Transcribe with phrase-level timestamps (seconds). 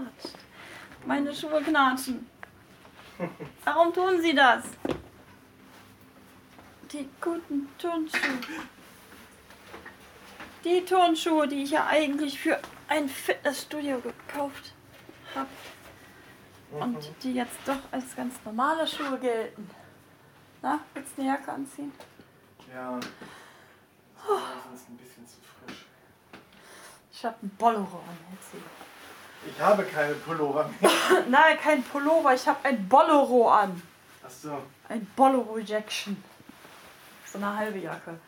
[0.00, 0.36] knatscht.
[1.06, 2.26] Meine Schuhe knatschen.
[3.64, 4.64] Warum tun sie das?
[6.92, 8.38] Die guten Turnschuhe.
[10.64, 14.72] Die Turnschuhe, die ich ja eigentlich für ein Fitnessstudio gekauft
[15.34, 15.48] habe.
[16.70, 19.68] Und die jetzt doch als ganz normale Schuhe gelten.
[20.62, 21.92] Na, willst du eine Jacke anziehen?
[22.72, 22.98] Ja.
[24.16, 25.84] Das ist ein bisschen zu frisch.
[27.10, 28.62] Ich habe einen Bolero an, erzähl.
[29.46, 30.90] Ich habe keine Pullover mehr.
[31.28, 33.80] Nein, kein Pullover, ich habe ein Bolero an.
[34.24, 34.62] Achso.
[34.88, 36.22] Ein Bolero Jackson.
[37.24, 38.18] So eine halbe Jacke.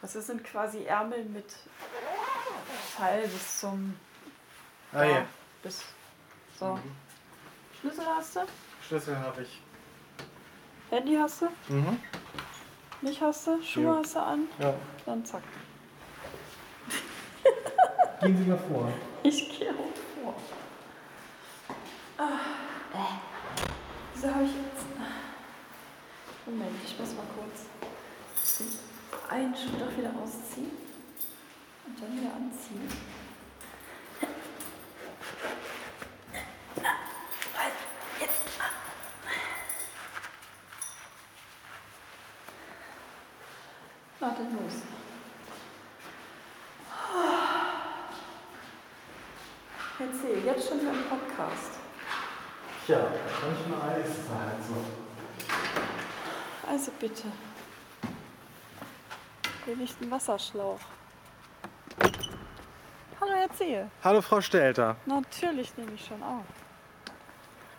[0.00, 1.44] Das, das sind quasi Ärmel mit
[2.96, 3.94] Fall bis zum.
[4.92, 5.26] Ah ja.
[5.62, 5.82] Bis.
[6.58, 6.78] So.
[7.80, 8.40] Schlüssel hast du?
[8.86, 9.62] Schlüssel habe ich.
[10.90, 11.48] Handy hast du?
[11.68, 12.00] Mhm.
[13.00, 13.62] Mich hast du?
[13.62, 13.96] Schuhe Ja.
[14.02, 14.48] hast du an?
[14.58, 14.74] Ja.
[15.06, 15.42] Dann zack.
[18.20, 18.92] Gehen Sie mal vor.
[19.24, 20.34] Ich gehe auch vor.
[22.18, 22.40] Ah.
[24.14, 24.86] Wieso habe ich jetzt.
[26.44, 27.66] Moment, ich muss mal kurz
[28.58, 28.66] den
[29.30, 30.72] einen Schuh doch wieder ausziehen
[31.86, 32.88] und dann wieder anziehen.
[44.20, 44.82] Halt, dann los.
[49.98, 51.72] Erzähl, jetzt schon wieder im Podcast.
[52.86, 52.98] Tja,
[53.40, 54.74] manchmal ist es halt so.
[56.68, 57.24] Also bitte.
[59.64, 60.78] Hier liegt ein Wasserschlauch.
[63.20, 63.90] Hallo, erzähl.
[64.04, 64.94] Hallo Frau Stelter.
[65.06, 66.44] Natürlich nehme ich schon auf.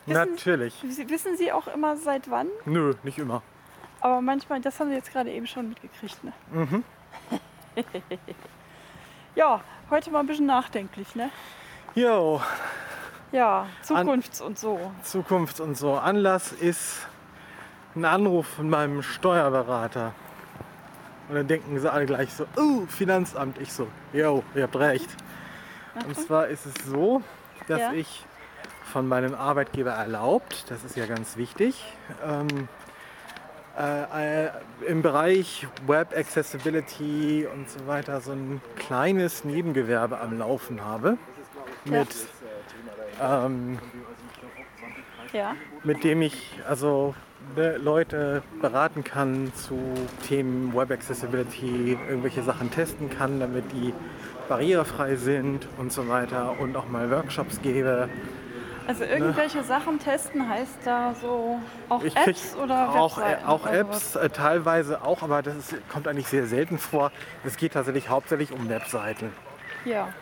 [0.05, 0.83] Wissen- Natürlich.
[0.89, 2.49] Sie, wissen Sie auch immer seit wann?
[2.65, 3.41] Nö, nicht immer.
[4.01, 6.33] Aber manchmal, das haben Sie jetzt gerade eben schon mitgekriegt, ne?
[6.51, 6.83] Mhm.
[9.35, 11.29] ja, heute mal ein bisschen nachdenklich, ne?
[11.95, 12.41] Jo,
[13.31, 14.91] Ja, Zukunfts- und so.
[15.03, 15.93] Zukunft und so.
[15.95, 17.07] Anlass ist
[17.95, 20.13] ein Anruf von meinem Steuerberater.
[21.29, 23.59] Und dann denken sie alle gleich so, oh, Finanzamt.
[23.59, 25.09] Ich so, jo, ihr habt recht.
[26.05, 27.21] Und zwar ist es so,
[27.67, 27.93] dass Ja.
[27.93, 28.25] ich
[28.91, 31.83] von meinem Arbeitgeber erlaubt, das ist ja ganz wichtig,
[32.25, 32.67] ähm,
[33.79, 34.49] äh, äh,
[34.87, 41.17] im Bereich Web Accessibility und so weiter so ein kleines Nebengewerbe am Laufen habe.
[41.85, 42.09] Mit,
[43.21, 43.79] ähm,
[45.33, 47.15] Ja, mit dem ich also
[47.55, 49.79] ne, Leute beraten kann zu
[50.27, 53.93] Themen Web Accessibility, irgendwelche Sachen testen kann, damit die
[54.47, 58.09] barrierefrei sind und so weiter und auch mal Workshops gebe.
[58.87, 63.63] also irgendwelche Sachen testen heißt da so auch Ich Apps oder auch, äh, Webseiten auch
[63.63, 67.11] oder Apps, äh, teilweise auch, aber das ist, kommt eigentlich sehr selten vor.
[67.43, 69.31] Es geht tatsächlich hauptsächlich um Webseiten.
[69.85, 70.13] Ja, Ne?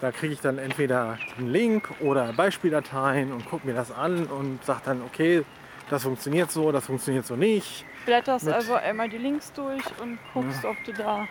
[0.00, 4.64] Da kriege ich dann entweder einen Link oder Beispieldateien und gucke mir das an und
[4.64, 5.44] sage dann, okay,
[5.90, 7.84] das funktioniert so, das funktioniert so nicht.
[8.04, 11.26] blätterst Mit- also einmal die Links durch und guckst, ob du da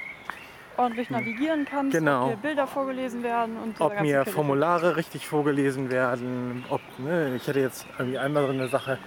[0.78, 2.26] ordentlich navigieren kannst, Genau.
[2.26, 4.32] ob dir Bilder vorgelesen werden und dieser ob mir Käse.
[4.36, 8.98] Formulare richtig vorgelesen werden, ob, ne, ich hatte jetzt irgendwie einmal so eine Sache,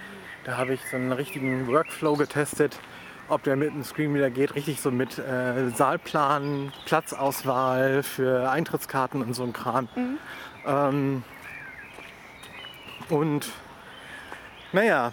[0.45, 2.79] da habe ich so einen richtigen Workflow getestet,
[3.29, 9.33] ob der mit dem Screenreader geht, richtig so mit äh, Saalplan, Platzauswahl für Eintrittskarten und
[9.33, 9.87] so ein Kram.
[10.65, 11.23] Ähm,
[13.09, 13.49] und
[14.73, 15.11] naja,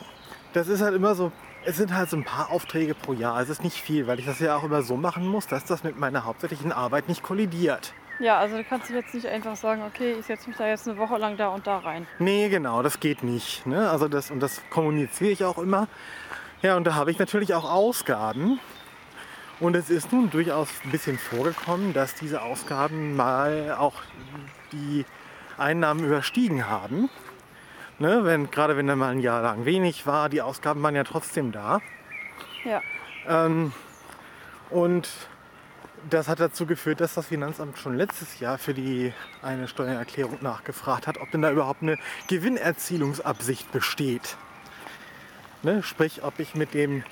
[0.53, 1.32] das ist halt immer so,
[1.64, 3.41] es sind halt so ein paar Aufträge pro Jahr.
[3.41, 5.84] Es ist nicht viel, weil ich das ja auch immer so machen muss, dass das
[5.84, 7.94] mit meiner hauptsächlichen Arbeit nicht kollidiert.
[8.20, 10.98] Ja, also du kannst jetzt nicht einfach sagen, okay, ich setze mich da jetzt eine
[10.98, 12.06] Woche lang da und da rein.
[12.19, 13.66] Nee, genau, das geht nicht.
[13.66, 13.91] Ne?
[13.91, 15.88] Also das, und das kommuniziere ich auch immer.
[16.64, 18.58] Ja, und da habe ich natürlich auch Ausgaben.
[19.60, 24.00] Und es ist nun durchaus ein bisschen vorgekommen, dass diese Ausgaben mal auch
[24.72, 25.04] die
[25.58, 27.10] Einnahmen überstiegen haben.
[27.98, 28.24] Ne?
[28.24, 31.53] Wenn, gerade wenn da mal ein Jahr lang wenig war, die Ausgaben waren ja trotzdem
[31.53, 31.82] da.
[32.64, 32.80] Ja,
[33.28, 33.74] Ähm,
[34.71, 35.06] und
[36.09, 39.12] das hat dazu geführt, dass das Finanzamt schon letztes Jahr für die
[39.42, 44.39] eine Steuererklärung nachgefragt hat, ob denn da überhaupt eine Gewinnerzielungsabsicht besteht.
[45.65, 45.83] Ne?
[45.83, 47.03] Sprich, ob ich mit dem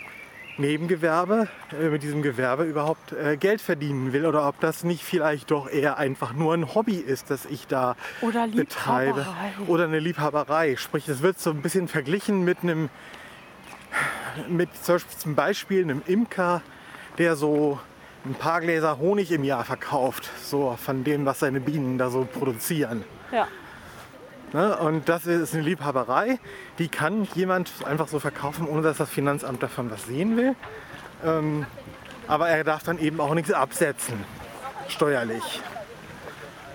[0.58, 5.50] Nebengewerbe, äh, mit diesem Gewerbe überhaupt äh, Geld verdienen will oder ob das nicht vielleicht
[5.50, 9.26] doch eher einfach nur ein Hobby ist, das ich da Oder betreibe.
[9.66, 10.76] Oder eine Liebhaberei.
[10.76, 12.90] Sprich, es wird so ein bisschen verglichen mit einem,
[14.48, 16.60] mit zum Beispiel- zum Beispiel einem Imker,
[17.16, 17.80] der so
[18.26, 22.26] ein paar Gläser Honig im Jahr verkauft, so von dem, was seine Bienen da so
[22.30, 23.04] produzieren.
[23.32, 23.48] ja.
[24.52, 24.76] Ne?
[24.76, 26.38] Und das ist eine Liebhaberei,
[26.78, 30.54] die kann jemand einfach so verkaufen, ohne dass das Finanzamt davon was sehen will.
[31.24, 31.66] Ähm,
[32.28, 34.24] aber er darf dann eben auch nichts absetzen,
[34.88, 35.60] steuerlich.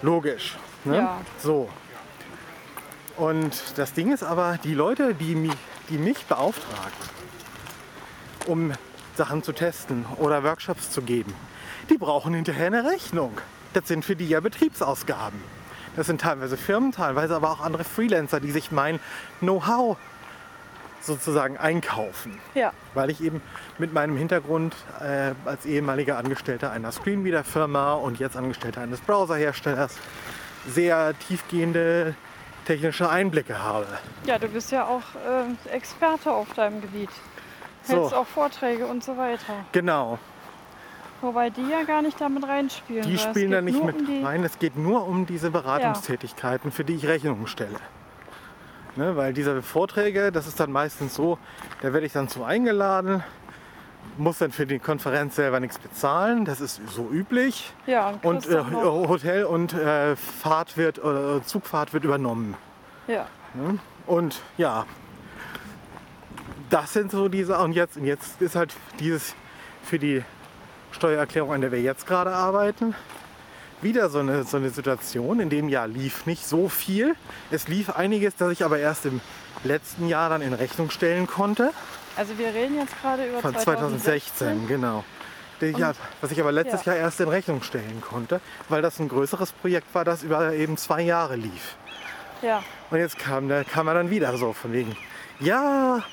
[0.01, 0.55] Logisch.
[0.85, 0.97] Ne?
[0.97, 1.21] Ja.
[1.39, 1.69] So.
[3.15, 5.53] Und das Ding ist aber, die Leute, die mich,
[5.89, 6.91] die mich beauftragen,
[8.45, 8.73] um
[9.15, 11.33] Sachen zu testen oder Workshops zu geben,
[11.89, 13.37] die brauchen hinterher eine Rechnung.
[13.73, 15.56] Das sind für die ja Betriebsausgaben.
[15.97, 18.99] Das sind teilweise Firmen, teilweise aber auch andere Freelancer, die sich mein
[19.39, 19.97] Know-how
[21.01, 22.39] sozusagen einkaufen.
[22.53, 22.71] Ja.
[22.93, 23.41] Weil ich eben
[23.79, 29.97] mit meinem Hintergrund äh, als ehemaliger Angestellter einer Screenreader-Firma und jetzt Angestellter eines Browserherstellers
[30.67, 32.13] sehr tiefgehende
[32.65, 33.87] technische Einblicke habe.
[34.25, 37.09] Ja, du bist ja auch äh, Experte auf deinem Gebiet.
[37.87, 38.17] Hältst So.
[38.17, 39.53] auch Vorträge und so weiter.
[39.71, 40.19] Genau,
[41.21, 43.03] Wobei die ja gar nicht damit reinspielen.
[43.03, 44.43] die spielen da nicht mit um rein.
[44.43, 47.79] Es geht nur um diese Beratungstätigkeiten, für die ich Rechnungen stelle.
[48.95, 51.37] Ne, weil diese Vorträge, das ist dann meistens so,
[51.81, 53.23] da werde ich dann zu eingeladen,
[54.17, 57.73] muss dann für die Konferenz selber nichts bezahlen, das ist so üblich.
[57.85, 62.55] Ja, und, Und äh, Hotel und äh, Fahrt wird, oder Zugfahrt wird übernommen.
[63.07, 63.27] ja.
[64.07, 64.85] Und ja,
[66.69, 67.57] das sind so diese.
[67.57, 69.35] Und jetzt, und jetzt ist halt dieses
[69.83, 70.23] für die
[70.91, 72.95] Steuererklärung, an der wir jetzt gerade arbeiten,
[73.81, 75.39] wieder so eine, so eine Situation.
[75.39, 77.15] In dem Jahr lief nicht so viel.
[77.51, 79.21] Es lief einiges, das ich aber erst im
[79.63, 81.71] letzten Jahr dann in Rechnung stellen konnte.
[82.15, 84.67] Also wir reden jetzt gerade über Von 2016, 2016.
[84.67, 85.03] genau.
[85.61, 86.93] Der Jahr, was ich aber letztes Ja.
[86.93, 90.77] Jahr erst in Rechnung stellen konnte, weil das ein größeres Projekt war, das über eben
[90.77, 91.75] zwei Jahre lief.
[92.43, 94.95] Ja, Und jetzt kam, da kam er dann wieder so von wegen,
[95.39, 96.03] ja,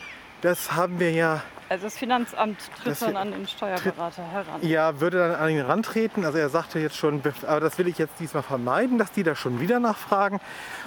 [0.40, 4.62] das haben wir ja, also das Finanzamt tritt Das dann an den Steuerberater heran.
[4.62, 6.24] ja, würde dann an ihn rantreten.
[6.24, 9.34] Also er sagte jetzt schon, aber das will ich jetzt diesmal vermeiden, dass die da
[9.34, 10.40] schon wieder nachfragen.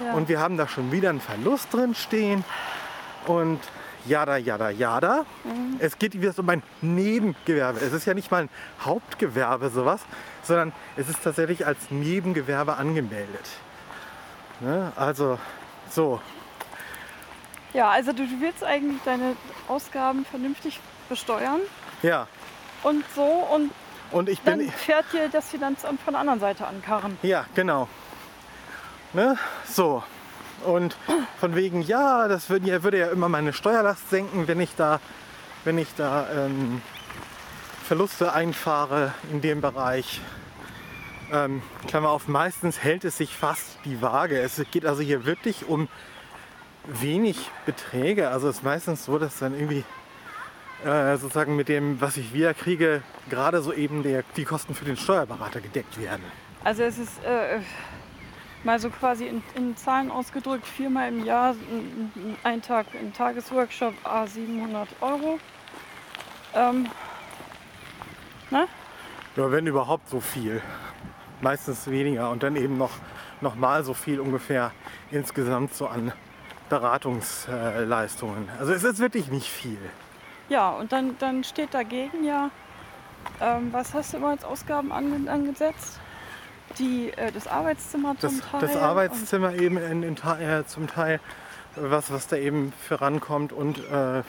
[0.04, 0.14] Ja.
[0.14, 2.44] Und wir haben da schon wieder einen Verlust drin stehen.
[3.26, 3.60] Und
[4.06, 5.24] jada, jada, jada.
[5.44, 5.76] Mhm.
[5.78, 7.80] Es geht wieder um ein Nebengewerbe.
[7.80, 8.48] Es ist ja nicht mal ein
[8.80, 10.00] Hauptgewerbe sowas,
[10.42, 13.46] sondern es ist tatsächlich als Nebengewerbe angemeldet.
[14.60, 14.92] Ne?
[14.96, 15.38] Also
[15.90, 16.20] so,
[17.74, 19.36] Ja, also du willst eigentlich deine
[19.68, 21.60] Ausgaben vernünftig besteuern
[22.02, 22.26] ja.
[22.82, 23.70] und so und
[24.10, 27.18] Und ich dann bin, fährt dir das Finanzamt von der anderen Seite ankarren.
[27.22, 27.88] Ja, genau.
[29.12, 29.36] Ne?
[29.66, 30.02] So.
[30.64, 30.96] Und
[31.38, 35.00] von wegen, ja, das würde ja, würde ja immer meine Steuerlast senken, wenn ich da,
[35.64, 36.82] wenn ich da ähm,
[37.84, 40.20] Verluste einfahre in dem Bereich.
[41.30, 44.40] Ähm, Klammer auf, meistens hält es sich fast die Waage.
[44.40, 45.88] Es geht also hier wirklich um
[46.88, 48.28] wenig Beträge.
[48.30, 49.84] Also es ist meistens so, dass dann irgendwie
[50.84, 54.84] äh, sozusagen mit dem, was ich wieder kriege, gerade so eben der, die Kosten für
[54.84, 56.22] den Steuerberater gedeckt werden.
[56.64, 57.60] Also es ist äh,
[58.64, 61.54] mal so quasi in, in Zahlen ausgedrückt, viermal im Jahr
[62.44, 65.38] ein, Tag, ein Tagesworkshop, a 700 Euro.
[66.54, 66.88] Ähm,
[68.50, 68.66] ne?
[69.36, 70.62] Ja, wenn überhaupt so viel.
[71.40, 72.90] Meistens weniger und dann eben noch,
[73.40, 74.72] noch mal so viel ungefähr
[75.12, 76.12] insgesamt so an
[76.68, 78.48] Beratungsleistungen.
[78.58, 79.78] Also es ist wirklich nicht viel.
[80.48, 82.50] Ja, und dann, dann steht dagegen ja,
[83.40, 86.00] ähm, was hast du immer als Ausgaben ange angesetzt?
[86.78, 88.60] Die, äh, das Arbeitszimmer Das, zum Teil.
[88.60, 91.20] das Arbeitszimmer eben in, in, äh, zum Teil,
[91.76, 94.22] was, was da eben für rankommt und, äh,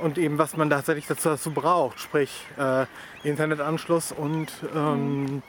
[0.00, 2.86] und eben was man tatsächlich dazu, dazu braucht, sprich äh,
[3.22, 5.42] Internetanschluss und, ähm,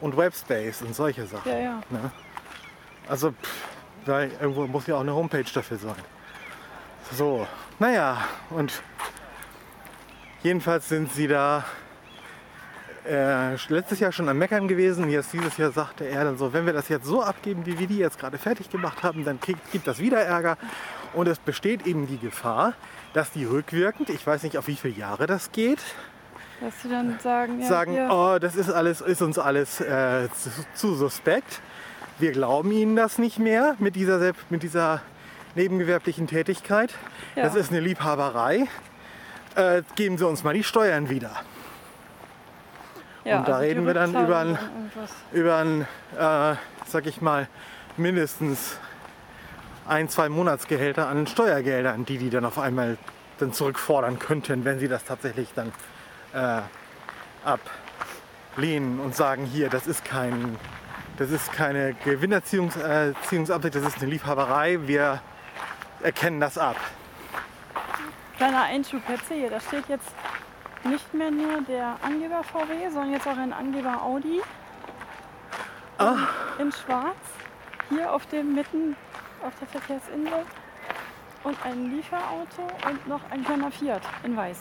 [0.00, 1.50] und Webspace und solche Sachen.
[1.50, 1.82] Ja, ja.
[1.90, 2.10] Ne?
[3.08, 6.02] Also, pff, weil irgendwo muss ja auch eine Homepage dafür sein.
[7.12, 7.46] So,
[7.78, 8.18] naja,
[8.50, 8.82] und
[10.42, 11.64] jedenfalls sind sie da
[13.06, 15.10] äh, letztes Jahr schon am Meckern gewesen.
[15.10, 17.86] Jetzt dieses Jahr sagte er dann so, wenn wir das jetzt so abgeben, wie wir
[17.86, 20.56] die jetzt gerade fertig gemacht haben, dann kriegt, gibt das wieder Ärger.
[21.14, 22.74] Und es besteht eben die Gefahr,
[23.12, 25.80] dass die rückwirkend, ich weiß nicht auf wie viele Jahre das geht,
[26.60, 30.28] Dass sie dann sagen, ja, sagen, hier, oh, das ist alles, ist uns alles äh,
[30.32, 31.60] zu, zu suspekt.
[32.20, 35.00] Wir glauben Ihnen das nicht mehr mit dieser, mit dieser
[35.54, 36.92] nebengewerblichen Tätigkeit.
[37.34, 37.44] Ja.
[37.44, 38.66] Das ist eine Liebhaberei.
[39.54, 41.30] Äh, geben Sie uns mal die Steuern wieder.
[43.24, 44.58] ja, und da also reden wir dann über ein-.
[45.32, 45.80] Über ein,
[46.16, 47.48] äh, sag ich mal,
[47.96, 48.78] mindestens
[49.86, 52.98] ein, zwei Monatsgehälter an Steuergeldern, die die dann auf einmal
[53.38, 55.72] dann zurückfordern könnten, wenn sie das tatsächlich dann
[56.34, 56.60] äh,
[58.52, 60.56] ablehnen und sagen, hier, das ist kein,
[61.20, 65.20] das ist keine Gewinnerziehungsabsicht, das ist eine Liebhaberei, wir
[66.02, 66.76] erkennen das ab.
[68.38, 70.08] Kleiner Einschub jetzt hier, da steht jetzt
[70.82, 74.40] nicht mehr nur der Angeber VW, sondern jetzt auch ein Angeber Audi.
[75.98, 76.16] Ah.
[76.58, 77.18] In schwarz,
[77.90, 78.96] hier auf dem mitten
[79.46, 80.46] auf der Verkehrsinsel.
[81.44, 84.60] Und ein Lieferauto und noch ein kleiner Fiat in weiß.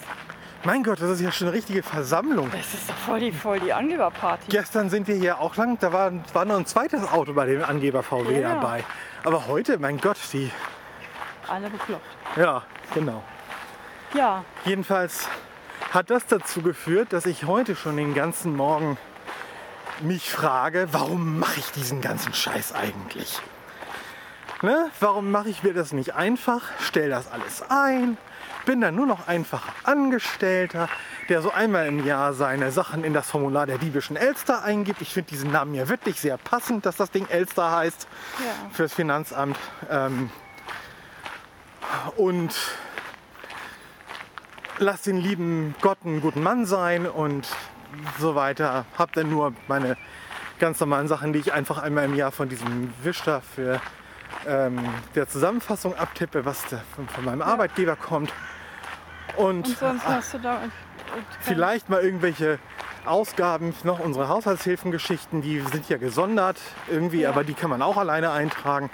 [0.64, 2.50] Mein Gott, das ist ja schon eine richtige Versammlung.
[2.52, 4.48] Das ist doch voll die, voll die Angeberparty.
[4.50, 7.64] Gestern sind wir hier auch lang, da war, war noch ein zweites Auto bei dem
[7.64, 8.56] Angeber VW Ja.
[8.56, 8.84] dabei.
[9.24, 10.52] Aber heute, mein Gott, die,
[11.48, 12.04] Alle bekloppt.
[12.36, 12.64] ja,
[12.94, 13.24] genau.
[14.14, 15.28] Ja, Jedenfalls
[15.92, 18.98] hat das dazu geführt, dass ich heute schon den ganzen Morgen
[20.02, 23.40] mich frage, warum mache ich diesen ganzen Scheiß eigentlich?
[24.62, 24.90] Ne?
[25.00, 26.64] Warum mache ich mir das nicht einfach?
[26.82, 28.18] Stell das alles ein.
[28.70, 30.90] Bin dann nur noch einfach Angestellter,
[31.28, 35.02] der so einmal im Jahr seine Sachen in das Formular der diebischen Elster eingibt.
[35.02, 38.08] Ich finde diesen Namen ja wirklich sehr passend, dass das Ding Elster heißt
[38.38, 38.70] ja.
[38.72, 39.58] fürs Finanzamt.
[39.90, 40.30] Ähm,
[42.16, 42.56] und
[44.78, 47.48] lass den lieben Gott einen guten Mann sein und
[48.20, 48.86] so weiter.
[49.00, 49.98] Hab dann nur meine
[50.60, 53.82] ganz normalen Sachen, die ich einfach einmal im Jahr von diesem Wischter für
[54.48, 54.78] ähm,
[55.16, 56.62] der Zusammenfassung abtippe, was
[56.96, 58.32] von, von meinem Arbeitgeber kommt.
[59.38, 60.56] Und, Und sonst hast du da.
[60.58, 60.72] und- und
[61.12, 62.60] kein- vielleicht mal irgendwelche
[63.06, 66.58] Ausgaben, noch unsere Haushaltshilfengeschichten, die sind ja gesondert
[66.90, 67.30] irgendwie, Ja.
[67.30, 68.90] aber die kann man auch alleine eintragen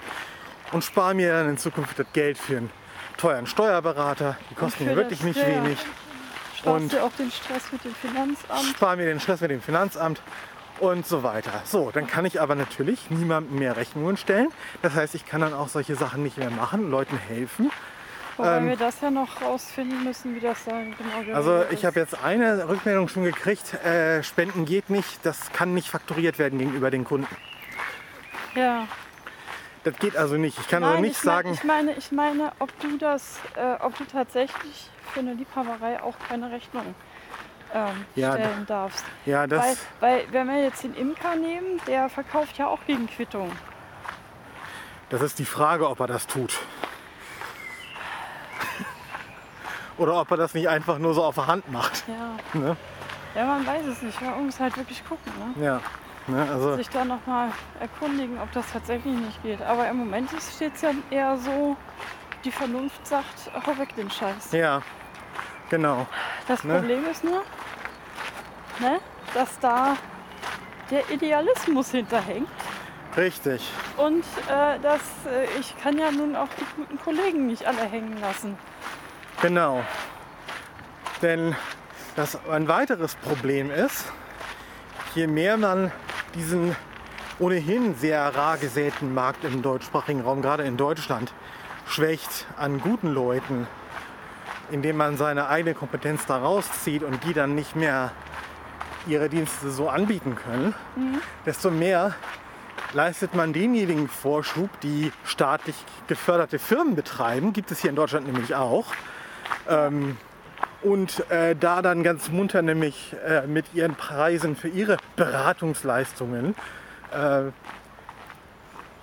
[0.72, 2.70] und spare mir dann in Zukunft das Geld für einen
[3.18, 4.36] teuren Steuerberater.
[4.50, 5.64] Die kosten mir wirklich nicht ja, ja.
[5.64, 5.78] wenig.
[6.58, 8.64] Sparst und- dir auch den Stress mit dem Finanzamt.
[8.76, 10.22] Spare mir den Stress mit dem Finanzamt
[10.78, 11.52] und so weiter.
[11.64, 14.48] So, dann kann ich aber natürlich niemandem mehr Rechnungen stellen.
[14.82, 17.70] Das heißt, ich kann dann auch solche Sachen nicht mehr machen, Leuten helfen.
[18.36, 21.98] Wobei ähm, wir das ja noch rausfinden müssen, wie das da genau Also ich habe
[22.00, 26.90] jetzt eine Rückmeldung schon gekriegt, äh, Spenden geht nicht, das kann nicht fakturiert werden gegenüber
[26.90, 27.34] den Kunden.
[28.54, 28.86] Ja.
[29.84, 30.58] Das geht also nicht.
[30.58, 33.38] Ich kann also Nein, nicht ich mein- sagen, Ich meine, ich meine, ob du das,
[33.56, 36.94] äh, ob du tatsächlich für eine Liebhaberei auch keine Rechnung
[37.72, 39.04] ähm, Ja, stellen darfst.
[39.26, 43.06] ja, Weil, das, weil, wenn wir jetzt den Imker nehmen, der verkauft ja auch gegen
[43.06, 43.50] Quittung.
[45.08, 46.58] das ist die Frage, ob er das tut.
[49.98, 52.04] Oder ob er das nicht einfach nur so auf der Hand macht.
[52.08, 52.36] Ja.
[52.60, 52.76] Ne?
[53.34, 54.20] ja, man weiß es nicht.
[54.22, 55.32] Man muss halt wirklich gucken.
[55.56, 55.64] Ne?
[55.64, 55.80] Ja.
[56.26, 56.46] Ne?
[56.50, 57.50] Also, Sich da nochmal
[57.80, 59.62] erkundigen, ob das tatsächlich nicht geht.
[59.62, 61.76] Aber im Moment steht es ja eher so,
[62.44, 64.52] die Vernunft sagt, hau weg den Scheiß.
[64.52, 64.80] ja,
[65.70, 66.06] genau.
[66.48, 66.74] Das Ne?
[66.78, 67.42] Problem ist nur,
[68.80, 68.98] ne,
[69.34, 69.96] dass da
[70.90, 72.48] der Idealismus hinterhängt.
[73.16, 73.70] Richtig.
[73.96, 78.20] Und äh, dass äh, ich kann ja nun auch die guten Kollegen nicht alle hängen
[78.20, 78.58] lassen.
[79.42, 79.84] Genau.
[81.22, 81.54] Denn
[82.14, 84.10] das ein weiteres Problem ist,
[85.14, 85.92] je mehr man
[86.34, 86.74] diesen
[87.38, 91.32] ohnehin sehr rar gesäten Markt im deutschsprachigen Raum, gerade in Deutschland,
[91.86, 93.66] schwächt an guten Leuten,
[94.70, 98.12] indem man seine eigene Kompetenz da rauszieht und die dann nicht mehr
[99.06, 100.74] ihre Dienste so anbieten können,
[101.44, 102.14] desto mehr
[102.92, 105.76] leistet man denjenigen Vorschub, die staatlich
[106.06, 108.86] geförderte Firmen betreiben, gibt es hier in Deutschland nämlich auch,
[109.68, 110.16] ähm,
[110.82, 116.54] und äh, da dann ganz munter nämlich äh, mit ihren Preisen für ihre Beratungsleistungen
[117.12, 117.50] äh,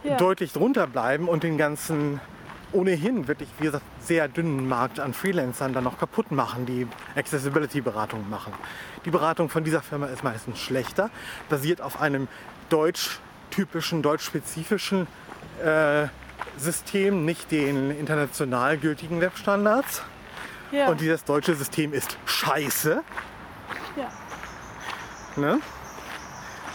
[0.05, 0.17] Ja.
[0.17, 2.19] deutlich drunter bleiben und den ganzen
[2.73, 8.29] ohnehin wirklich, wie gesagt, sehr dünnen Markt an Freelancern dann noch kaputt machen, die Accessibility-Beratung
[8.29, 8.51] machen.
[9.05, 11.09] Die Beratung von dieser Firma ist meistens schlechter,
[11.49, 12.27] basiert auf einem
[12.69, 15.07] deutsch-typischen, deutsch-spezifischen
[15.63, 16.07] äh,
[16.57, 20.01] System, nicht den international gültigen Webstandards.
[20.73, 20.89] Ja.
[20.89, 23.03] Und dieses deutsche System ist scheiße.
[23.95, 24.07] ja.
[25.35, 25.59] Ne?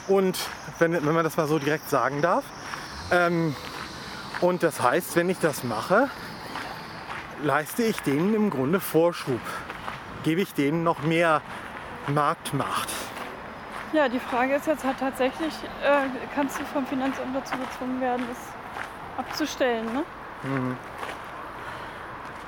[0.06, 0.38] Und
[0.78, 2.44] wenn, wenn man das mal so direkt sagen darf.
[3.10, 3.54] Ähm,
[4.40, 6.08] und das heißt, wenn ich das mache,
[7.42, 9.40] leiste ich denen im Grunde Vorschub.
[10.24, 11.42] Gebe ich denen noch mehr
[12.06, 12.88] Marktmacht.
[13.92, 15.52] ja, die Frage ist jetzt halt tatsächlich,
[15.82, 18.38] äh, kannst du vom Finanzamt dazu gezwungen werden, das
[19.18, 20.04] abzustellen, ne?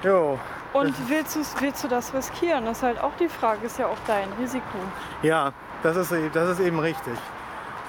[0.03, 0.39] Jo,
[0.73, 2.65] Und willst, willst du das riskieren?
[2.65, 4.79] Das ist halt auch die Frage, ist ja auch dein Risiko.
[5.23, 7.15] Ja, das ist, e- das ist eben richtig.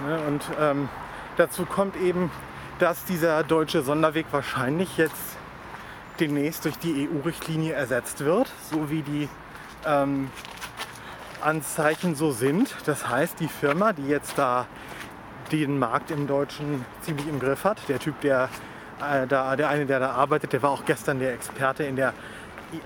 [0.05, 0.19] Ne?
[0.27, 0.89] Und ähm,
[1.37, 2.31] dazu kommt eben,
[2.79, 5.37] dass dieser deutsche Sonderweg wahrscheinlich jetzt
[6.19, 9.29] demnächst durch die EU-Richtlinie ersetzt wird, so wie die
[9.85, 10.31] ähm,
[11.41, 12.75] Anzeichen so sind.
[12.85, 14.65] Das heißt, die Firma, die jetzt da
[15.51, 18.49] den Markt im Deutschen ziemlich im Griff hat, der Typ, der,
[19.01, 22.13] äh, da, der eine, der da arbeitet, der war auch gestern der Experte in der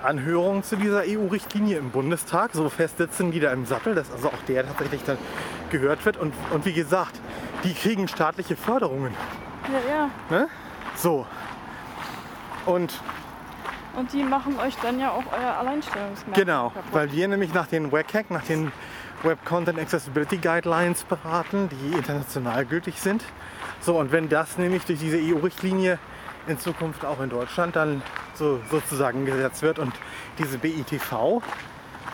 [0.04, 2.52] Anhörung zu dieser EU-Richtlinie im Bundestag.
[2.54, 5.18] So fest sitzen die da im Sattel, dass also auch der tatsächlich dann
[5.70, 6.18] gehört wird.
[6.18, 7.20] Und, und wie gesagt,
[7.64, 9.14] die kriegen staatliche Förderungen.
[9.72, 10.10] Ja, ja.
[10.30, 10.48] Ne?
[10.96, 11.26] So.
[12.66, 12.94] Und
[13.96, 16.94] Und die machen euch dann ja auch euer Alleinstellungsmerkmal genau, kaputt.
[16.94, 18.72] weil wir nämlich nach den WCAG, nach den
[19.24, 23.24] Web Content Accessibility Guidelines beraten, die international gültig sind.
[23.82, 26.00] So, und wenn das nämlich durch diese EU-Richtlinie
[26.48, 28.02] in Zukunft auch in Deutschland dann
[28.34, 29.94] so, sozusagen gesetzt wird und
[30.38, 31.42] diese BITV,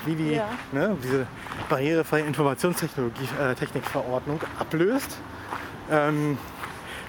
[0.05, 0.49] wie die, Ja.
[0.71, 1.27] ne, diese
[1.69, 3.55] barrierefreie Informationstechnologie äh,
[4.59, 5.17] ablöst,
[5.89, 6.37] ähm,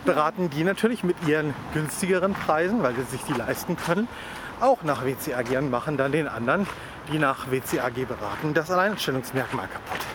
[0.04, 4.08] beraten die natürlich mit ihren günstigeren Preisen, weil sie sich die leisten können,
[4.60, 6.66] auch nach WCAG und machen dann den anderen,
[7.12, 10.06] die nach WCAG beraten, das Alleinstellungsmerkmal kaputt.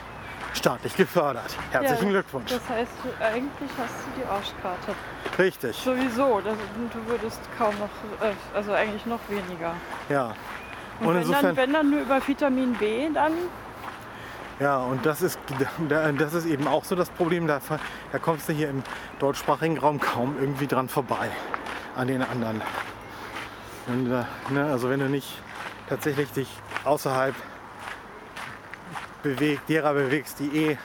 [0.57, 1.55] Staatlich gefördert.
[1.71, 2.51] Herzlichen Ja, Glückwunsch.
[2.51, 4.95] Das heißt, du, eigentlich hast du die Arschkarte.
[5.37, 5.75] Richtig.
[5.77, 6.41] Sowieso.
[6.41, 6.55] Das,
[6.93, 9.73] du würdest kaum noch, äh, also eigentlich noch weniger.
[10.09, 10.33] Ja.
[10.99, 13.33] Und, Und wenn, insofern, dann, wenn dann nur über Vitamin B, dann
[14.59, 15.39] ja, und das ist,
[16.17, 17.45] das ist eben auch so das Problem.
[17.45, 17.59] Da,
[18.11, 18.81] da kommst du hier im
[19.19, 21.29] deutschsprachigen Raum kaum irgendwie dran vorbei
[21.95, 22.63] an den anderen.
[23.85, 25.31] Wenn du, ne, also wenn du nicht
[25.87, 26.49] tatsächlich dich
[26.83, 27.35] außerhalb
[29.23, 30.77] bewegt, derer bewegst, die eh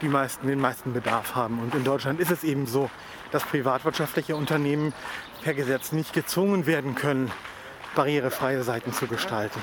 [0.00, 1.60] die meisten, den meisten Bedarf haben.
[1.60, 2.90] Und in Deutschland ist es eben so,
[3.30, 4.92] dass privatwirtschaftliche Unternehmen
[5.42, 7.30] per Gesetz nicht gezwungen werden können,
[7.94, 9.60] barrierefreie Seiten zu gestalten.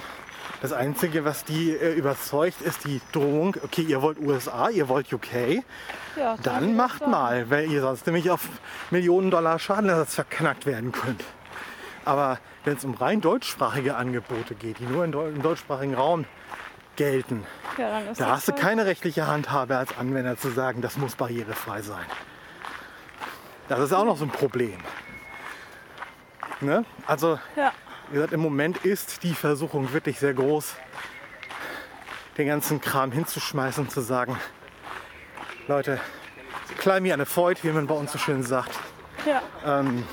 [0.61, 5.11] Das Einzige, was die äh, überzeugt, ist die Drohung, okay, ihr wollt USA, ihr wollt
[5.13, 5.63] UK,
[6.17, 6.35] ja.
[6.43, 8.41] dann macht mal, weil ihr sonst nämlich auf
[8.91, 11.23] Millionen Dollar Schadenersatz verknackt werden könnt.
[12.03, 16.25] Aber wenn es um rein deutschsprachige Angebote geht, die nur im deutschsprachigen Raum
[16.97, 17.45] gelten,
[17.79, 20.97] Ja, dann ist da das hast du keine rechtliche Handhabe als Anwender zu sagen, das
[20.97, 22.05] muss barrierefrei sein.
[23.69, 24.77] Das ist auch noch so ein Problem.
[26.61, 26.83] Ne?
[27.07, 27.71] Also, Ja,
[28.09, 30.75] wie gesagt, im Moment ist die Versuchung wirklich sehr groß,
[32.37, 34.37] den ganzen Kram hinzuschmeißen und zu sagen,
[35.67, 35.99] Leute,
[36.79, 38.71] klein wie eine Feut, wie man bei uns so schön sagt.
[39.25, 40.03] ja, Ähm,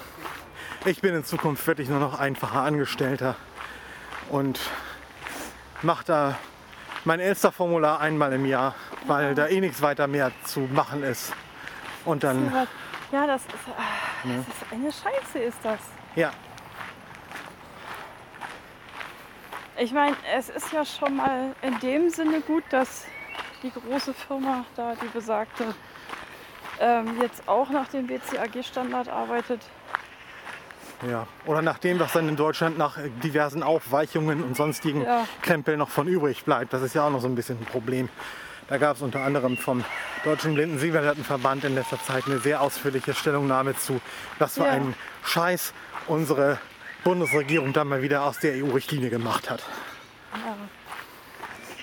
[0.85, 3.35] ich bin in Zukunft wirklich nur noch einfacher Angestellter
[4.29, 4.61] und
[5.83, 6.39] mache da
[7.07, 8.75] mein Elster-Formular einmal im Jahr,
[9.07, 11.33] weil da eh nichts weiter mehr zu machen ist.
[12.05, 12.53] Und dann,
[13.13, 13.83] ja, das ist, ah,
[14.25, 15.81] das ist eine Scheiße, ist das.
[16.15, 16.31] ja,
[19.79, 23.05] Ich meine, es ist ja schon mal in dem Sinne gut, dass
[23.63, 25.75] die große Firma da, die besagte,
[26.81, 29.61] ähm, jetzt auch nach dem WCAG-Standard arbeitet.
[31.09, 31.27] Ja.
[31.47, 35.27] Oder nach dem, was dann in Deutschland nach diversen Aufweichungen und sonstigen Ja.
[35.43, 36.73] Krempel noch von übrig bleibt.
[36.73, 38.09] Das ist ja auch noch so ein bisschen ein Problem.
[38.69, 39.85] Da gab es unter anderem vom
[40.25, 44.01] Deutschen Blinden-Sehbehindertenverband in letzter Zeit eine sehr ausführliche Stellungnahme zu,
[44.39, 44.71] was für Ja.
[44.71, 45.73] einen Scheiß
[46.09, 46.59] unsere
[47.05, 49.63] Bundesregierung dann mal wieder aus der EU-Richtlinie gemacht hat.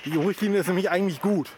[0.04, 1.48] Die EU-Richtlinie ist nämlich eigentlich gut.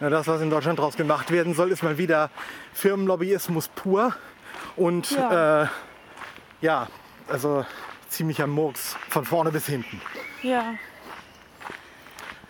[0.00, 2.30] Ja, Das, was in Deutschland daraus gemacht werden soll, ist mal wieder
[2.74, 4.14] Firmenlobbyismus pur
[4.74, 5.62] und Ja.
[5.62, 5.66] äh,
[6.60, 6.88] ja,
[7.28, 7.64] also
[8.08, 10.00] ziemlicher Murks von vorne bis hinten.
[10.42, 10.74] Ja.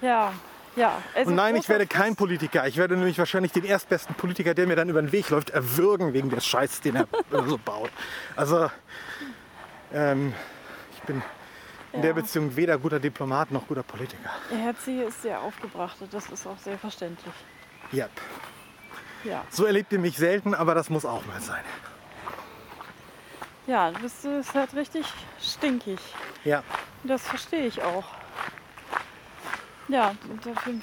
[0.01, 0.33] Ja,
[0.77, 1.03] ja.
[1.15, 2.67] Also Und nein, ich werde kein Politiker.
[2.67, 6.13] Ich werde nämlich wahrscheinlich den erstbesten Politiker, der mir dann über den Weg läuft, erwürgen
[6.13, 7.09] wegen des Scheiß, den er
[7.47, 7.91] so baut.
[8.37, 8.71] Also,
[9.93, 10.35] ähm,
[10.95, 11.23] ich bin
[11.93, 12.15] in der Ja.
[12.17, 14.31] Beziehung weder guter Diplomat noch guter Politiker.
[14.51, 17.33] Ihr Herzi ist sehr aufgebracht und das ist auch sehr verständlich.
[17.95, 18.11] Yep.
[19.25, 19.45] Ja.
[19.49, 21.63] So erlebt ihr mich selten, aber das muss auch mal sein.
[23.67, 25.07] Ja, du bist ist halt richtig
[25.41, 25.99] stinkig.
[26.45, 26.63] Ja,
[27.03, 28.05] Das verstehe ich auch.
[29.89, 30.75] Ja, dafür-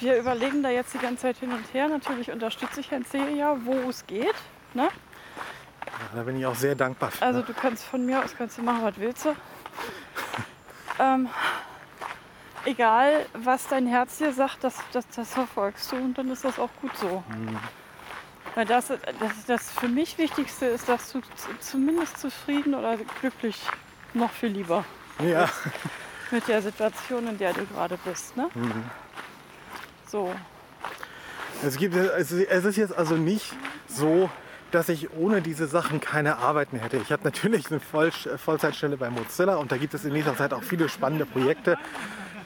[0.00, 1.88] wir überlegen da jetzt die ganze Zeit hin und her.
[1.88, 4.34] Natürlich unterstütze ich Herrn Celia, wo es geht.
[4.74, 4.88] Ne?
[6.14, 7.22] da bin ich auch sehr dankbar für.
[7.24, 9.34] Also du kannst von mir aus kannst du machen, was willst du.
[10.98, 11.28] ähm,
[12.64, 16.58] egal, was dein Herz dir sagt, das, das, das verfolgst du und dann ist das
[16.58, 17.22] auch gut so.
[18.54, 18.98] Weil das, das,
[19.46, 21.20] das für mich Wichtigste ist, dass du
[21.60, 23.60] zumindest zufrieden oder glücklich,
[24.14, 24.84] noch viel lieber
[25.24, 25.48] ja,
[26.30, 28.36] mit der Situation, in der du gerade bist.
[28.36, 28.48] Ne?
[30.06, 30.30] So,
[31.64, 33.54] es, gibt, es, es ist jetzt also nicht
[33.86, 34.28] so,
[34.72, 36.96] dass ich ohne diese Sachen keine Arbeit mehr hätte.
[36.96, 40.52] Ich habe natürlich eine Voll Vollzeitstelle bei Mozilla und da gibt es in nächster Zeit
[40.52, 41.78] auch viele spannende Projekte,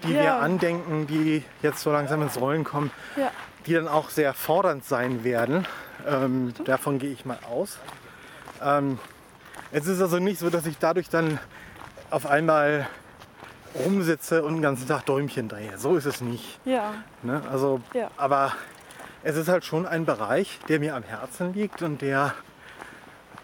[0.07, 0.39] die wir Ja.
[0.39, 3.31] andenken, die jetzt so langsam ins Rollen kommen, ja,
[3.67, 5.67] die dann auch sehr fordernd sein werden.
[6.07, 7.79] Ähm, davon gehe ich mal aus.
[8.63, 8.99] Ähm,
[9.73, 11.39] es ist also nicht so, dass ich dadurch dann
[12.11, 12.87] auf einmal
[13.85, 15.77] rumsitze und den ganzen Tag Däumchen drehe.
[15.77, 16.59] So ist es nicht.
[16.65, 17.43] ja, Ne?
[17.51, 18.11] Also, Ja.
[18.17, 18.53] Aber
[19.23, 22.33] es ist halt schon ein Bereich, der mir am Herzen liegt und der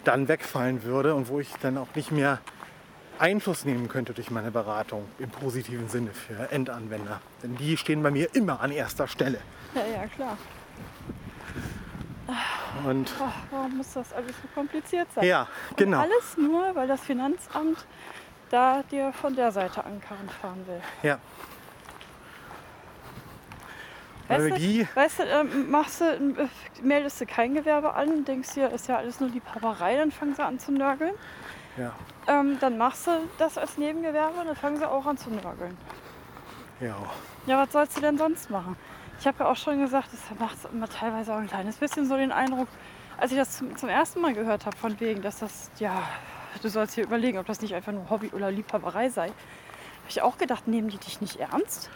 [0.05, 2.39] dann wegfallen würde und wo ich dann auch nicht mehr
[3.23, 7.21] Einfluss nehmen könnte durch meine Beratung im positiven Sinne für Endanwender.
[7.43, 9.39] Denn die stehen bei mir immer an erster Stelle.
[9.75, 10.37] ja, ja, klar.
[12.85, 15.25] Und Ach, warum muss das alles so kompliziert sein?
[15.25, 16.01] ja, genau.
[16.01, 17.87] Alles nur, weil das Finanzamt
[18.51, 20.81] da dir von der Seite ankarren fahren will.
[21.03, 21.19] Ja.
[24.27, 26.49] Weißt Weil du, die, weißt du ähm, machst du, äh,
[26.83, 30.43] meldest du kein Gewerbe an, denkst dir, ist ja alles nur Liebhaberei, dann fangen sie
[30.43, 31.15] an zu nörgeln.
[31.77, 31.93] Ja,
[32.29, 35.77] Ähm, dann machst du das als Nebengewerbe und dann fangen sie auch an zu nörgeln.
[36.81, 36.97] ja,
[37.47, 38.77] Ja, was sollst du denn sonst machen?
[39.19, 42.17] Ich habe ja auch schon gesagt, das macht immer teilweise auch ein kleines bisschen so
[42.17, 42.69] den Eindruck,
[43.19, 46.03] als ich das zum, zum ersten Mal gehört habe, von wegen, dass das, ja,
[46.61, 50.23] du sollst hier überlegen, ob das nicht einfach nur Hobby oder Liebhaberei sei, habe ich
[50.23, 51.89] auch gedacht, nehmen die dich nicht ernst?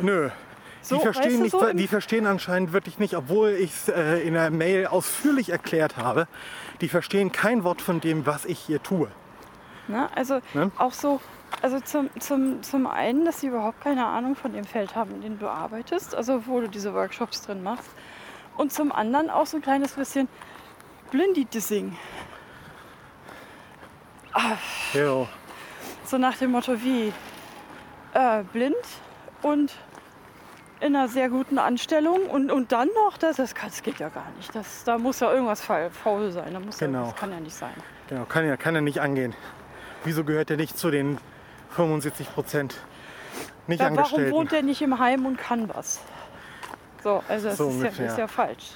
[0.00, 0.30] Nö.
[0.84, 3.88] So, die, verstehen weißt du, nicht, so die verstehen anscheinend wirklich nicht, obwohl ich es
[3.88, 6.28] äh, in der Mail ausführlich erklärt habe,
[6.82, 9.08] die verstehen kein Wort von dem, was ich hier tue.
[9.88, 10.08] Ne?
[10.14, 10.70] Also Ne?
[10.76, 11.22] auch so,
[11.62, 15.22] also zum, zum, zum einen, dass sie überhaupt keine Ahnung von dem Feld haben, in
[15.22, 17.88] dem du arbeitest, also wo du diese Workshops drin machst.
[18.58, 20.28] Und zum anderen auch so ein kleines bisschen
[21.10, 21.96] Blindie-Dissing.
[24.92, 25.28] Jo.
[26.04, 27.12] So nach dem Motto wie
[28.12, 28.76] äh, blind
[29.42, 29.72] und
[30.80, 34.08] in einer sehr guten Anstellung und, und dann noch, das, das, kann, das geht ja
[34.08, 34.54] gar nicht.
[34.54, 36.52] Das, da muss ja irgendwas faul, sein.
[36.52, 37.00] Da muss Genau.
[37.00, 37.72] ja, das kann ja nicht sein.
[38.08, 39.34] Genau, kann ja, kann ja nicht angehen.
[40.04, 41.18] Wieso gehört er nicht zu den
[41.70, 42.76] 75 Prozent
[43.66, 46.00] nicht Ja, warum wohnt er nicht im Heim und kann was?
[47.02, 48.72] So, also das So ist, ja, ist ja falsch.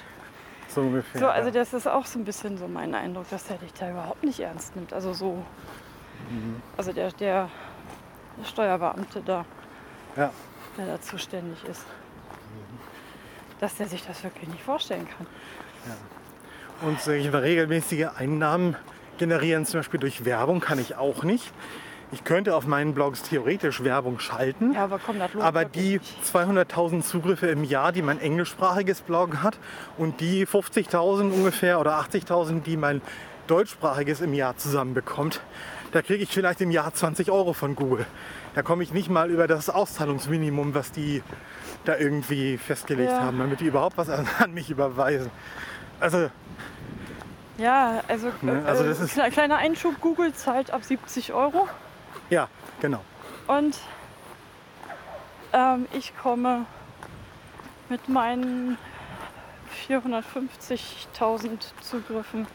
[0.67, 1.19] so ungefähr.
[1.21, 1.53] So, also ja.
[1.53, 4.39] das ist auch so ein bisschen so mein Eindruck, dass er dich da überhaupt nicht
[4.39, 4.93] ernst nimmt.
[4.93, 5.43] Also so,
[6.29, 6.61] Mhm.
[6.77, 7.49] also der, der
[8.43, 9.45] Steuerbeamte da,
[10.15, 10.31] ja.
[10.77, 11.85] Der da zuständig ist.
[13.59, 15.27] Dass der sich das wirklich nicht vorstellen kann.
[16.81, 18.75] Und solche regelmäßige Einnahmen
[19.17, 21.51] generieren, zum Beispiel durch Werbung, kann ich auch nicht.
[22.11, 24.73] Ich könnte auf meinen Blogs theoretisch Werbung schalten.
[24.73, 26.23] Ja, aber komm, Aber die nicht.
[26.23, 29.59] 200.000 Zugriffe im Jahr, die mein englischsprachiges Blog hat
[29.97, 33.01] und die 50.000 ungefähr oder 80.000, die mein
[33.45, 35.41] deutschsprachiges im Jahr zusammenbekommt,
[35.91, 38.05] da kriege ich vielleicht im Jahr 20 Euro von Google.
[38.59, 41.23] Da komme ich nicht mal über das Auszahlungsminimum, was die
[41.85, 43.21] da irgendwie festgelegt Ja.
[43.21, 45.31] haben, damit die überhaupt was an, an mich überweisen.
[46.01, 46.29] Also
[47.57, 51.69] Ja, also, Ne, also äh, das ist- kle- kleiner Einschub, Google zahlt ab 70 Euro
[52.29, 52.49] ja,
[52.81, 52.99] genau.
[53.47, 53.77] und
[55.53, 56.65] ähm, ich komme
[57.87, 58.77] mit meinen
[59.87, 62.45] 450.000 Zugriffen.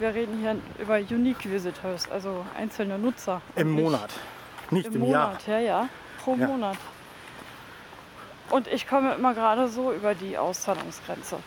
[0.00, 3.40] Wir reden hier über Unique Visitors, also einzelne Nutzer.
[3.54, 4.10] Im Monat,
[4.72, 5.28] nicht im, Im Jahr.
[5.28, 5.88] Monat, ja, ja.
[6.22, 6.46] Pro Ja.
[6.46, 6.76] Monat.
[8.50, 11.38] Und ich komme immer gerade so über die Auszahlungsgrenze.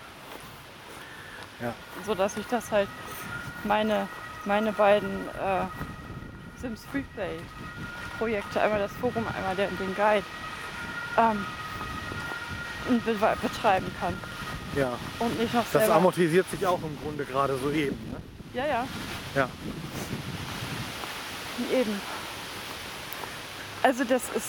[1.61, 1.73] Ja.
[2.05, 2.89] So dass ich das halt
[3.63, 4.07] meine,
[4.45, 7.37] meine beiden äh, Sims Freeplay
[8.17, 10.25] Projekte, einmal das Forum, einmal der, den Guide,
[11.17, 11.45] ähm,
[13.05, 14.17] be betreiben kann.
[14.75, 15.95] Ja, Und nicht noch das selber.
[15.95, 17.95] amortisiert sich auch im Grunde gerade so eben.
[18.11, 18.17] Ne?
[18.53, 18.87] ja, ja,
[19.35, 19.49] Ja.
[21.71, 22.01] eben.
[23.85, 24.47] Also das ist,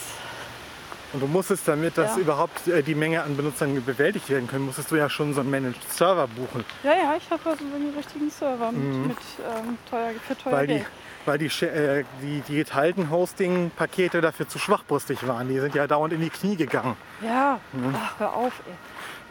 [1.13, 2.23] Und du musstest, damit das Ja.
[2.23, 5.51] überhaupt äh, die Menge an Benutzern bewältigt werden können, musstest du ja schon so einen
[5.51, 6.65] Managed Server buchen.
[6.83, 9.07] ja, ja, ich habe also so einen richtigen Server mit, Mhm.
[9.09, 10.87] mit ähm, teuer, für teuer Weil die, Geld.
[11.27, 15.49] weil die, äh, die, die geteilten Hosting-Pakete dafür zu schwachbrüstig waren.
[15.49, 16.97] Die sind ja dauernd in die Knie gegangen.
[17.23, 17.61] Ja,
[17.95, 18.75] ach, hör auf, ey.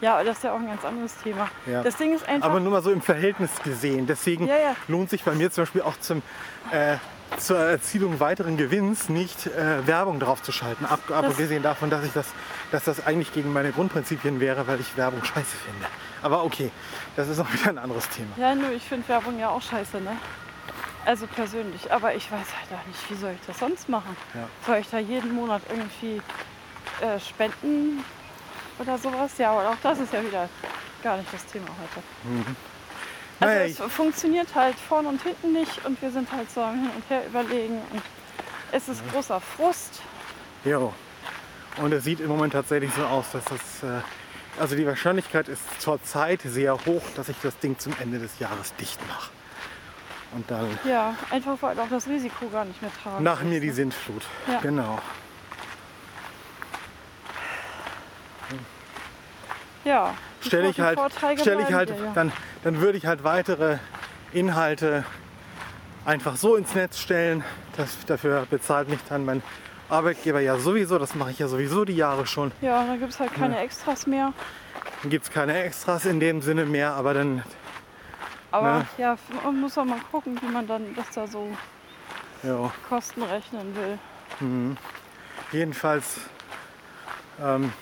[0.02, 1.48] Ja, das ist ja auch ein ganz anderes Thema.
[1.66, 1.82] Ja.
[1.82, 4.06] Das Ding ist einfach, Aber nur mal so im Verhältnis gesehen.
[4.06, 4.76] Deswegen Ja, ja.
[4.88, 6.22] lohnt sich bei mir zum Beispiel auch zum,
[6.70, 6.96] äh,
[7.38, 10.84] zur Erzielung weiteren Gewinns nicht äh, Werbung drauf zu schalten.
[10.84, 12.26] Ab, abgesehen davon, dass, ich das,
[12.72, 15.86] dass das eigentlich gegen meine Grundprinzipien wäre, weil ich Werbung scheiße finde.
[16.22, 16.70] Aber okay,
[17.16, 18.28] das ist auch wieder ein anderes Thema.
[18.36, 20.16] ja, nur ich finde Werbung ja auch scheiße, ne?
[21.04, 21.92] Also persönlich.
[21.92, 24.16] Aber ich weiß halt auch nicht, wie soll ich das sonst machen?
[24.34, 24.48] Ja.
[24.66, 26.20] Soll ich da jeden Monat irgendwie
[27.00, 28.04] äh, spenden
[28.78, 29.38] oder sowas?
[29.38, 30.48] Ja, aber auch das ist ja wieder
[31.02, 32.04] gar nicht das Thema heute.
[33.40, 36.90] Also es funktioniert halt vorne und hinten nicht und wir sind halt so am Hin
[36.94, 38.02] und Her überlegen und
[38.72, 40.00] es ist großer Frust.
[40.64, 40.92] Jo.
[41.76, 43.82] Und es sieht im Moment tatsächlich so aus, dass das.
[43.82, 44.00] Äh,
[44.58, 48.74] also die Wahrscheinlichkeit ist zurzeit sehr hoch, dass ich das Ding zum Ende des Jahres
[48.76, 49.30] dicht mache.
[50.34, 53.22] Und dann Ja, einfach weil auch das Risiko gar nicht mehr tragen.
[53.22, 53.74] nach ist, mir die ne?
[53.74, 54.22] Sintflut.
[54.50, 54.60] Ja.
[54.60, 54.98] Genau.
[59.84, 60.14] Ja.
[60.40, 60.98] Stelle ich halt,
[61.40, 62.12] stelle ich halt, wir, ja.
[62.14, 63.78] dann, dann würde ich halt weitere
[64.32, 65.04] Inhalte
[66.04, 67.44] einfach so ins Netz stellen.
[67.76, 69.42] Das, dafür bezahlt mich dann mein
[69.88, 70.98] Arbeitgeber ja sowieso.
[70.98, 72.52] Das mache ich ja sowieso die Jahre schon.
[72.60, 74.32] Ja, da gibt es halt keine Extras mehr.
[75.02, 77.42] Dann gibt es keine Extras in dem Sinne mehr, aber dann,
[78.50, 78.86] Aber Ne?
[78.98, 81.48] ja, man muss auch mal gucken, wie man dann das da so
[82.42, 82.72] ja.
[82.88, 84.76] Kosten rechnen will.
[85.52, 86.18] Jedenfalls
[87.42, 87.72] ähm,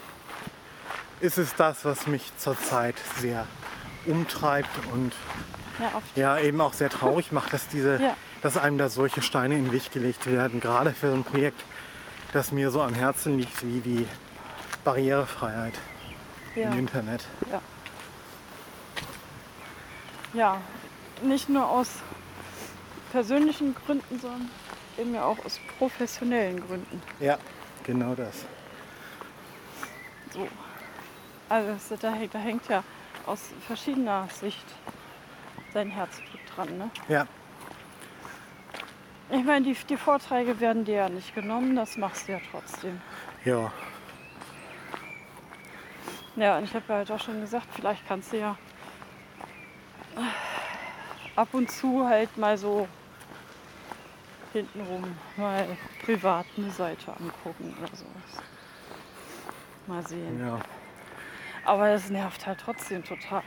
[1.25, 3.47] ist es das, was mich zurzeit sehr
[4.05, 5.13] umtreibt und
[5.81, 8.15] Ja, ja eben auch sehr traurig macht, dass diese, Ja.
[8.43, 11.65] dass einem da solche Steine in den Weg gelegt werden, gerade für so ein Projekt,
[12.35, 14.07] das mir so am Herzen liegt wie die
[14.85, 15.75] Barrierefreiheit
[16.55, 16.69] Ja.
[16.71, 17.25] im Internet.
[20.35, 20.61] ja,
[21.23, 21.89] nicht nur aus
[23.13, 24.51] persönlichen Gründen, sondern
[24.99, 27.01] eben ja auch aus professionellen Gründen.
[27.21, 27.39] Ja,
[27.85, 28.45] genau das.
[30.33, 30.47] So.
[31.49, 32.83] Also da, hängt, da hängt ja
[33.27, 34.65] aus verschiedener Sicht
[35.73, 36.79] sein Herzblut dran.
[36.79, 36.91] Ne?
[37.09, 37.27] Ja,
[39.31, 43.01] Ich meine, die, die Vorträge werden dir ja nicht genommen, das machst du ja trotzdem.
[43.45, 43.73] ja,
[46.37, 48.57] Ja, und ich habe ja halt auch schon gesagt, vielleicht kannst du ja
[51.37, 52.87] ab und zu halt mal so
[54.53, 58.45] hintenrum mal privat eine Seite angucken oder sowas.
[59.87, 60.39] Mal sehen.
[60.41, 60.59] ja.
[61.64, 63.42] Aber das nervt halt trotzdem total.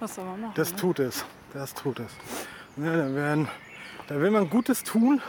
[0.00, 0.52] Was soll man machen?
[0.56, 0.76] Das ne?
[0.76, 1.24] tut es.
[1.52, 2.12] Das tut es.
[2.76, 3.48] Ja, da, werden,
[4.08, 5.20] da will man Gutes tun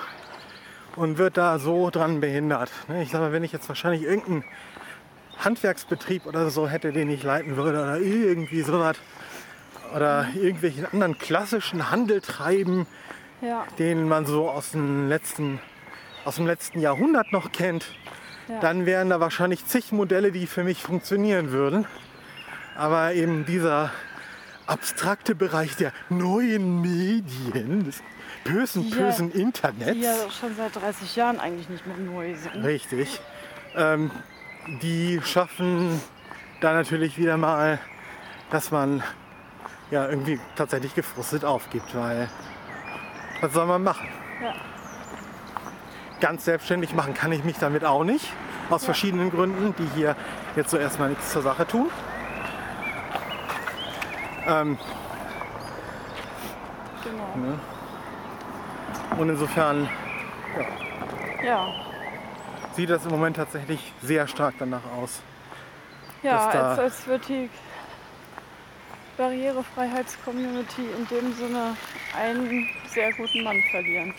[0.95, 2.71] und wird da so dran behindert.
[2.87, 4.43] Ne, Ich sag mal, wenn ich jetzt wahrscheinlich irgendeinen
[5.37, 8.97] Handwerksbetrieb oder so hätte, den ich leiten würde oder irgendwie sowas
[9.93, 12.87] oder irgendwelchen anderen klassischen Handel treiben,
[13.41, 15.59] Ja, den man so aus dem letzten,
[16.23, 17.85] aus dem letzten Jahrhundert noch kennt,
[18.47, 18.59] ja.
[18.59, 21.85] dann wären da wahrscheinlich zig Modelle, die für mich funktionieren würden.
[22.77, 23.91] Aber eben dieser
[24.67, 28.01] abstrakte Bereich der neuen Medien, des
[28.43, 32.35] bösen, Die ja- bösen die Internets, ja schon seit 30 Jahren eigentlich nicht mehr neu
[32.35, 32.63] sind.
[32.63, 33.19] richtig,
[33.75, 34.11] ähm,
[34.81, 36.01] die schaffen
[36.61, 37.79] da natürlich wieder mal,
[38.51, 39.03] dass man
[39.91, 42.27] ja irgendwie tatsächlich gefrustet aufgibt, weil
[43.41, 44.07] was soll man machen?
[44.41, 44.53] Ja.
[46.25, 48.33] Ganz selbstständig machen kann ich mich damit auch nicht.
[48.71, 50.15] Aus verschiedenen Gründen, die hier
[50.55, 51.91] jetzt so erstmal nichts zur Sache tun.
[54.47, 54.75] Ähm,
[57.03, 57.59] Genau.
[59.21, 59.87] und insofern
[61.45, 61.67] Ja,
[62.73, 65.21] sieht das im Moment tatsächlich sehr stark danach aus.
[66.23, 67.51] ja da- als, als wird die
[69.17, 71.77] Barrierefreiheits-Community in dem Sinne
[72.19, 74.11] einen sehr guten Mann verlieren.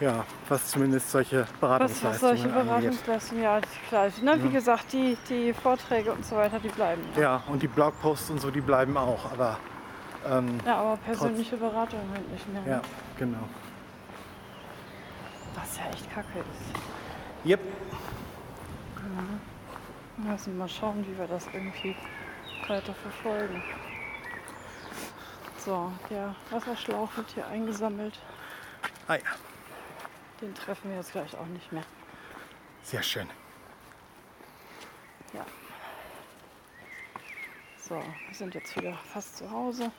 [0.00, 2.48] Ja, was zumindest solche Was, was Beratungsleistungen solche.
[2.48, 4.08] Beratungsleistungen, ja, klar.
[4.22, 7.02] Ne, wie gesagt, die, die Vorträge und so weiter, die bleiben.
[7.14, 9.32] Ja, Ja, und die Blogposts und so, die bleiben auch.
[9.32, 9.58] Aber
[10.28, 12.62] ähm, ja aber persönliche Beratung halt nicht mehr.
[12.62, 12.70] ne?
[12.70, 12.82] ja,
[13.18, 13.38] genau.
[15.54, 17.46] Was ja echt kacke ist.
[17.48, 17.60] Yep.
[20.18, 21.96] Wir müssen mal schauen, wie wir das irgendwie
[22.68, 23.62] weiter verfolgen.
[25.64, 28.18] So, der Wasserschlauch wird hier eingesammelt.
[29.08, 29.20] Ah ja,
[30.40, 31.84] Den treffen wir jetzt gleich auch nicht mehr.
[32.82, 33.28] sehr schön.
[35.32, 35.44] Ja.
[37.78, 39.90] So, wir sind jetzt wieder fast zu Hause.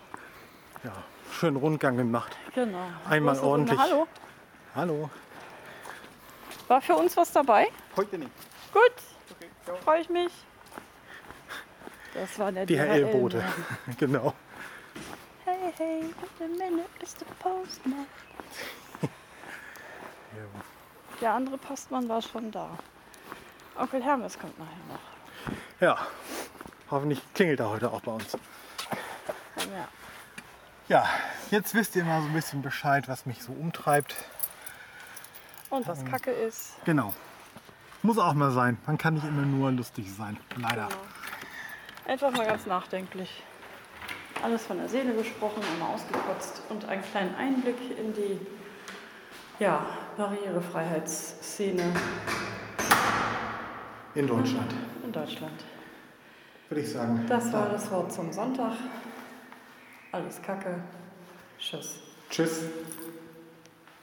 [0.84, 0.94] Ja,
[1.32, 2.38] schön Rundgang gemacht.
[2.54, 2.88] Genau.
[3.10, 3.80] Einmal ordentlich.
[3.80, 4.08] Hallo.
[4.76, 5.10] Hallo.
[6.68, 7.68] War für uns was dabei?
[7.96, 8.32] Heute nicht.
[8.72, 9.80] Gut.
[9.84, 10.32] Freue ich mich.
[12.14, 12.66] Das war der.
[12.66, 13.44] DHL-Wagen.
[13.98, 14.34] genau.
[15.46, 16.00] Hey, hey,
[16.40, 17.26] in a minute, Mr.
[17.40, 18.06] Postman.
[21.22, 22.70] Der andere Postmann war schon da.
[23.76, 25.58] Onkel Hermes kommt nachher noch.
[25.80, 25.98] Ja,
[26.90, 28.38] hoffentlich klingelt er heute auch bei uns.
[29.58, 29.88] Ja.
[30.90, 31.06] Ja,
[31.52, 34.16] jetzt wisst ihr mal so ein bisschen Bescheid, was mich so umtreibt.
[35.70, 36.76] Und was Kacke ist.
[36.86, 37.14] Genau.
[38.04, 38.78] Muss auch mal sein.
[38.86, 40.38] Man kann nicht immer nur lustig sein.
[40.56, 40.88] Leider.
[40.88, 41.02] Genau.
[42.08, 43.44] Einfach mal ganz nachdenklich.
[44.42, 48.40] Alles von der Seele gesprochen, einmal ausgekotzt und einen kleinen Einblick in die
[49.60, 49.86] ja,
[50.18, 51.84] Barrierefreiheitsszene
[54.16, 55.64] In Deutschland, in Deutschland.
[56.70, 57.24] würde ich sagen.
[57.30, 58.74] Das war das Wort zum Sonntag.
[60.12, 60.82] Alles Kacke.
[61.60, 62.00] Tschüss.
[62.32, 62.62] Tschüss.